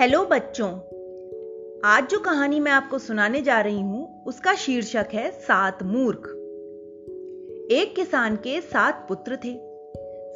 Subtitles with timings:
[0.00, 0.68] Hello बच्चों,
[1.84, 6.18] आज जो कहानी मैं आपको सुनाने जा रही हूँ, उसका शीर्षक है सात मूर्ख।
[7.72, 9.60] एक किसान के सात पुत्र थे।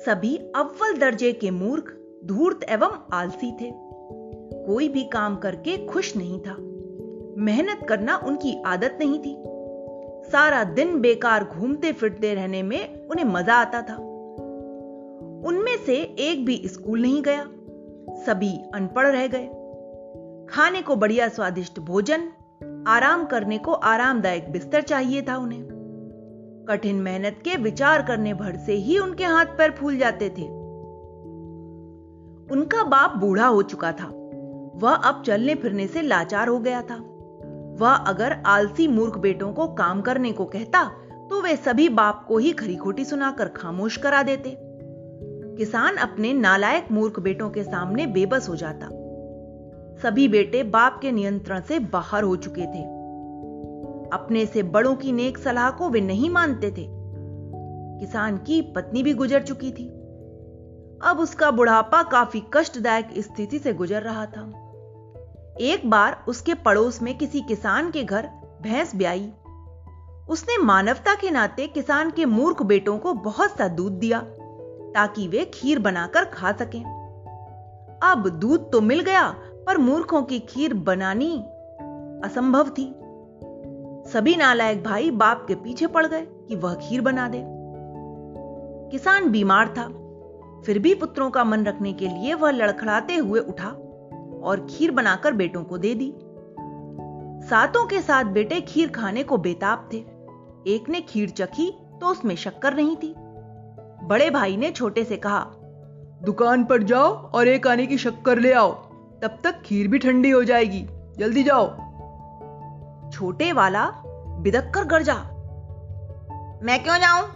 [0.05, 3.73] सभी अव्वल दर्जे के मूर्ख, धूर्त एवं आलसी थे।
[4.67, 6.57] कोई भी काम करके खुश नहीं था।
[7.43, 9.37] मेहनत करना उनकी आदत नहीं थी।
[10.31, 13.97] सारा दिन बेकार घूमते फिरते रहने में उन्हें मज़ा आता था।
[15.49, 17.51] उनमें से एक भी स्कूल नहीं गया।
[18.11, 19.47] सभी अनपढ़ रह गए।
[20.51, 22.29] खाने को बढ़िया स्वादिष्ट भोजन,
[22.87, 25.63] आराम करने को आरामदायक बिस्तर चाहिए था उन्हें।
[26.69, 30.43] कठिन मेहनत के विचार करने भर से ही उनके हाथ पैर फूल जाते थे।
[32.53, 34.07] उनका बाप बूढ़ा हो चुका था।
[34.75, 36.97] वह अब चलने फिरने से लाचार हो गया था।
[37.81, 40.85] वह अगर आलसी मूर्ख बेटों को काम करने को कहता
[41.31, 44.51] तो वे सभी बाप को ही खरी खोटी सुनाकर खामोश करा देते।
[45.59, 48.87] किसान अपने नालायक मूर्ख बेटों के सामने बेबस हो जाता।
[50.03, 52.83] सभी बेटे बाप के नियंत्रण से बाहर हो चुके थे।
[54.13, 56.87] अपने से बड़ों की नेक सलाह को वे नहीं मानते थे।
[58.01, 59.89] किसान की पत्नी भी गुजर चुकी थी।
[61.03, 64.43] अब उसका बुढ़ापा काफ़ी कष्टदायक स्थिति से गुजर रहा था।
[65.61, 68.31] एक बार उसके पड़ोस में किसी किसान के घर
[68.63, 69.33] भैंस ब्याई।
[70.29, 74.27] उसने मानवता के नाते किसान के मूर्ख बेटों को बहुत सा दूध दिया।
[74.95, 76.85] ताकि वे खीर बनाकर खा सकें।
[78.03, 79.35] अब दूध तो मिल गया,
[79.67, 81.39] पर मूर्खों की खीर बनानी
[82.25, 82.95] असंभव थी।
[84.11, 87.45] सभी नालायक भाई बाप के पीछे पड़ गए कि वह खीर बना दे।
[88.91, 89.89] किसान बीमार था।
[90.63, 93.69] फिर भी पुत्रों का मन रखने के लिए वह लड़खड़ाते हुए उठा
[94.43, 96.15] और खीर बनाकर बेटों को दे दी।
[97.47, 99.97] सातों के साथ बेटे खीर खाने को बेताब थे।
[100.67, 103.15] एक ने खीर चखी तो उसमें शक्कर नहीं थी।
[104.05, 105.45] बड़े भाई ने छोटे से कहा
[106.25, 108.73] दुकान पर जाओ और एक आने की शक्कर ले आओ
[109.23, 110.87] तब तक खीर भी ठंडी हो जाएगी।
[111.19, 111.67] जल्दी जाओ।
[113.11, 113.87] छोटे वाला
[114.41, 115.15] बिदक कर गरजा
[116.65, 117.29] मैं क्यों जाऊँ?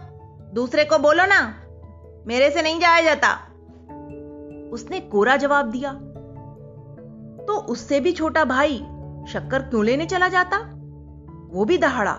[0.53, 1.41] दूसरे को बोलो ना
[2.27, 3.33] मेरे से नहीं जाया जाता।
[4.73, 5.93] उसने कोरा जवाब दिया
[7.47, 8.77] तो उससे भी छोटा भाई
[9.29, 10.57] शक्कर क्यों लेने चला जाता?
[11.51, 12.13] वो भी दहाड़ा।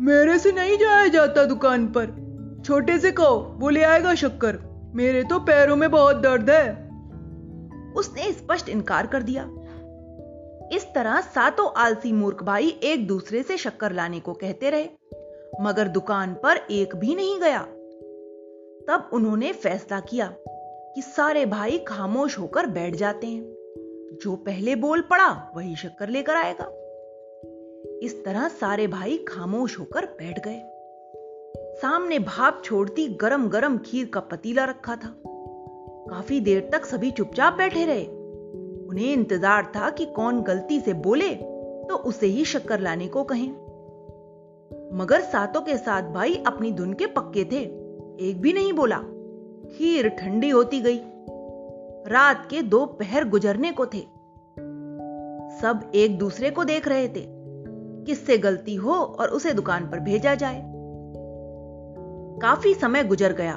[0.00, 2.25] मेरे से नहीं जाया जाता दुकान पर।
[2.66, 4.58] छोटे से कहो वो ले आएगा शक्कर।
[4.94, 6.90] मेरे तो पैरों में बहुत दर्द है।
[7.92, 9.42] उसने स्पष्ट इनकार कर दिया।
[10.72, 14.88] इस तरह सातों आलसी मूर्ख भाई एक दूसरे से शक्कर लाने को कहते रहे,
[15.60, 17.62] मगर दुकान पर एक भी नहीं गया।
[18.88, 20.34] तब उन्होंने फैसला किया
[20.94, 23.44] कि सारे भाई खामोश होकर बैठ जाते हैं।
[24.22, 26.64] जो पहले बोल पड़ा, वही शक्कर लेकर आएगा।
[28.02, 30.75] इस तरह सारे भाई खामोश होकर बैठ गए।
[31.82, 35.08] सामने भाप छोड़ती गरम गरम खीर का पतीला रखा था।
[36.10, 38.04] काफ़ी देर तक सभी चुपचाप बैठे रहे।
[38.86, 43.48] उन्हें इंतज़ार था कि कौन गलती से बोले तो उसे ही शक्कर लाने को कहें।
[44.92, 47.60] मगर सातों के साथ भाई अपनी धुन के पक्के थे।
[48.20, 48.98] एक भी नहीं बोला।
[49.68, 51.00] खीर ठंडी होती गई।
[52.12, 54.00] रात के दो पहर गुजरने को थे।
[55.60, 57.24] सब एक दूसरे को देख रहे थे।
[58.06, 60.75] किससे गलती हो और उसे दुकान पर भेजा जाए।
[62.42, 63.56] काफ़ी समय गुजर गया।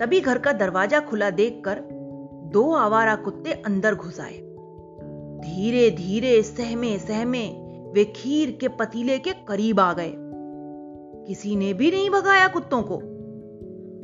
[0.00, 1.80] तभी घर का दरवाज़ा खुला देखकर
[2.52, 4.36] दो आवारा कुत्ते अंदर घुस आए।
[5.40, 7.46] धीरे धीरे सहमे सहमे
[7.94, 10.12] वे खीर के पतीले के करीब आ गए।
[11.26, 13.00] किसी ने भी नहीं भगाया कुत्तों को।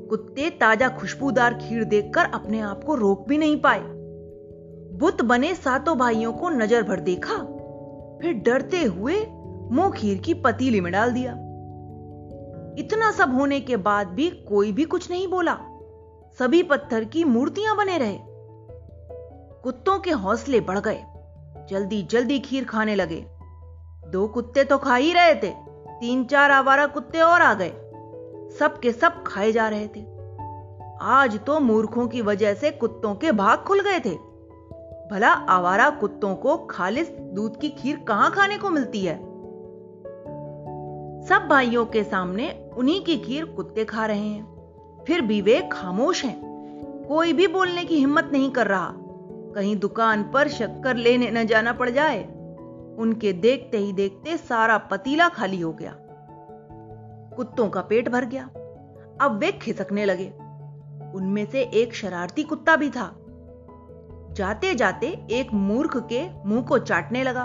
[0.08, 3.82] कुत्ते ताज़ा खुशबूदार खीर देखकर अपने आप को रोक भी नहीं पाए।
[4.98, 7.36] बुत बने सातों भाइयों को नज़र भर देखा,
[8.22, 9.14] फिर डरते हुए
[9.70, 11.32] मुँह खीर की पतीली में डाल दिया।
[12.78, 15.58] इतना सब होने के बाद भी कोई भी कुछ नहीं बोला।
[16.38, 18.18] सभी पत्थर की मूर्तियाँ बने रहे।
[19.62, 21.04] कुत्तों के हौसले बढ़ गए।
[21.70, 23.26] जल्दी जल्दी खीर खाने लगे।
[24.06, 25.54] दो कुत्ते तो खा ही रहे थे।
[26.00, 27.72] तीन चार आवारा कुत्ते और आ गए।
[28.58, 30.06] सब के सब खाए जा रहे थे।
[31.00, 34.34] आज तो मूर्खों की वजह से कुत्तों के भाग खुल गए थे।
[35.10, 39.33] भला आवारा कुत्तों को खालिस दूध की खीर कहाँ खाने को मिलती है?
[41.28, 44.54] सब भाइयों के सामने उन्हीं की खीर कुत्ते खा रहे हैं।
[45.06, 46.40] फिर भी वे खामोश हैं।
[47.08, 48.92] कोई भी बोलने की हिम्मत नहीं कर रहा।
[49.54, 52.24] कहीं दुकान पर शक्कर लेने न जाना पड़ जाए।
[52.98, 55.96] उनके देखते ही देखते सारा पतीला खाली हो गया।
[57.36, 58.44] कुत्तों का पेट भर गया।
[59.20, 60.30] अब वे खिसकने लगे।
[61.14, 63.16] उनमें से एक शरारती कुत्ता भी था।
[64.32, 67.44] जाते जाते एक मूर्ख के मुँह को चाटने लगा।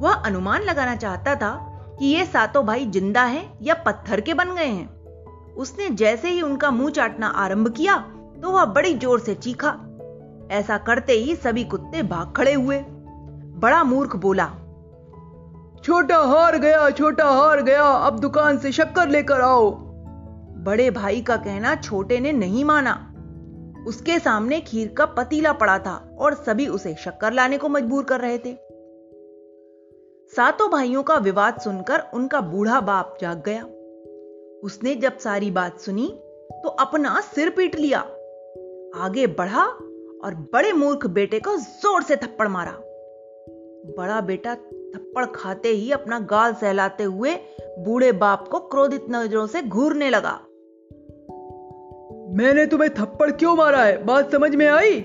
[0.00, 4.54] वह अनुमान लगाना चाहता था कि ये सातों भाई ज़िंदा हैं या पत्थर के बन
[4.54, 7.96] गए हैं। उसने जैसे ही उनका मुँह चाटना आरंभ किया
[8.42, 9.74] तो वह बड़ी ज़ोर से चीखा।
[10.50, 12.78] ऐसा करते ही सभी कुत्ते भाग खड़े हुए।
[13.58, 14.46] बड़ा मूर्ख बोला
[15.84, 19.70] छोटा हार गया छोटा हार गया अब दुकान से शक्कर लेकर आओ।
[20.64, 22.92] बड़े भाई का कहना छोटे ने नहीं माना।
[23.86, 28.20] उसके सामने खीर का पतीला पड़ा था और सभी उसे शक्कर लाने को मजबूर कर
[28.20, 28.52] रहे थे।
[30.32, 33.62] सातों भाइयों का विवाद सुनकर उनका बूढ़ा बाप जाग गया।
[34.62, 36.06] उसने जब सारी बात सुनी
[36.62, 37.98] तो अपना सिर पीट लिया।
[38.96, 39.64] आगे बढ़ा
[40.24, 42.72] और बड़े मूर्ख बेटे को ज़ोर से थप्पड़ मारा।
[43.98, 47.34] बड़ा बेटा थप्पड़ खाते ही अपना गाल सहलाते हुए
[47.78, 50.38] बूढ़े बाप को क्रोधित नज़रों से घूरने लगा।
[52.36, 54.04] मैंने तुम्हें थप्पड़ क्यों मारा है?
[54.04, 55.00] बात समझ में आई?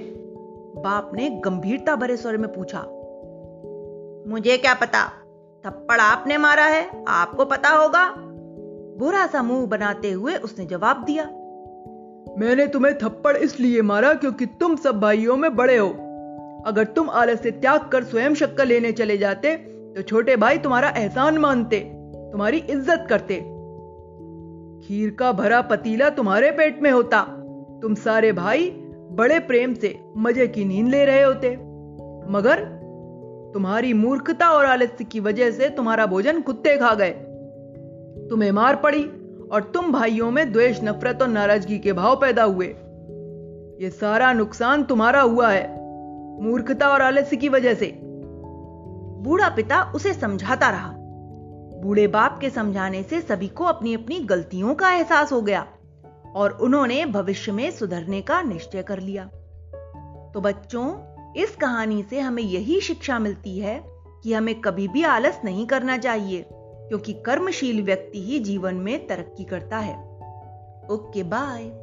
[0.78, 2.86] बाप ने गंभीरता भरे स्वर में पूछा।
[4.28, 5.06] मुझे क्या पता?
[5.64, 8.06] थप्पड़ आपने मारा है, आपको पता होगा।
[8.98, 11.24] बुरा सा मुँह बनाते हुए उसने जवाब दिया,
[12.38, 15.88] मैंने तुम्हें थप्पड़ इसलिए मारा क्योंकि तुम सब भाइयों में बड़े हो।
[16.68, 19.56] अगर तुम आलस से त्याग कर स्वयं शक्कर लेने चले जाते
[19.96, 21.80] तो छोटे भाई तुम्हारा एहसान मानते,
[22.32, 23.40] तुम्हारी इज़्ज़त करते।
[24.82, 27.22] खीर का भरा पतीला तुम्हारे पेट में होता।
[27.82, 28.70] तुम सारे भाई
[29.14, 31.50] बड़े प्रेम से मज़े की नींद ले रहे होते।
[32.32, 32.64] मगर
[33.54, 37.12] तुम्हारी मूर्खता और आलस्य की वजह से तुम्हारा भोजन कुत्ते खा गए।
[38.30, 39.04] तुम्हें मार पड़ी
[39.52, 42.68] और तुम भाइयों में द्वेष, नफरत और नाराज़गी के भाव पैदा हुए।
[43.82, 45.68] ये सारा नुकसान तुम्हारा हुआ है,
[46.42, 48.00] मूर्खता और आलस्य की वजह से।
[49.22, 50.94] बूढ़ा पिता उसे समझाता रहा।
[51.82, 55.68] बूढ़े बाप के समझाने से सभी को अपनी अपनी गलतियों का एहसास हो गया
[56.36, 59.26] और उन्होंने भविष्य में सुधरने का निश्चय कर लिया।
[60.34, 63.84] तो बच्चों इस कहानी से हमें यही शिक्षा मिलती है
[64.24, 69.44] कि हमें कभी भी आलस नहीं करना चाहिए, क्योंकि कर्मशील व्यक्ति ही जीवन में तरक्की
[69.44, 69.96] करता है।
[70.92, 71.81] Okay, bye.